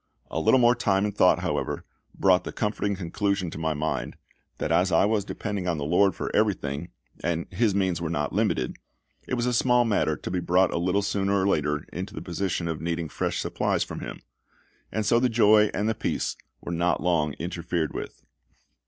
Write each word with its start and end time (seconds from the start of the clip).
A 0.31 0.39
little 0.39 0.59
more 0.59 0.73
time 0.73 1.05
and 1.05 1.15
thought, 1.15 1.41
however, 1.41 1.85
brought 2.17 2.43
the 2.43 2.51
comforting 2.51 2.95
conclusion 2.95 3.51
to 3.51 3.59
my 3.59 3.75
mind, 3.75 4.15
that 4.57 4.71
as 4.71 4.91
I 4.91 5.05
was 5.05 5.23
depending 5.23 5.67
on 5.67 5.77
the 5.77 5.85
LORD 5.85 6.15
for 6.15 6.35
everything, 6.35 6.89
and 7.23 7.45
His 7.51 7.75
means 7.75 8.01
were 8.01 8.09
not 8.09 8.33
limited, 8.33 8.77
it 9.27 9.35
was 9.35 9.45
a 9.45 9.53
small 9.53 9.85
matter 9.85 10.15
to 10.17 10.31
be 10.31 10.39
brought 10.39 10.73
a 10.73 10.79
little 10.79 11.03
sooner 11.03 11.39
or 11.39 11.47
later 11.47 11.85
into 11.93 12.15
the 12.15 12.21
position 12.23 12.67
of 12.67 12.81
needing 12.81 13.09
fresh 13.09 13.37
supplies 13.37 13.83
from 13.83 13.99
Him; 13.99 14.21
and 14.91 15.05
so 15.05 15.19
the 15.19 15.29
joy 15.29 15.69
and 15.71 15.87
the 15.87 15.93
peace 15.93 16.35
were 16.61 16.71
not 16.71 17.03
long 17.03 17.33
interfered 17.33 17.93
with. 17.93 18.23